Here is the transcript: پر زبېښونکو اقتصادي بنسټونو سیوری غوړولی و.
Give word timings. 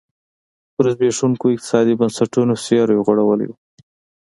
پر 0.73 0.85
زبېښونکو 0.93 1.45
اقتصادي 1.53 1.93
بنسټونو 1.99 2.53
سیوری 2.63 2.97
غوړولی 3.05 3.45
و. 3.47 3.53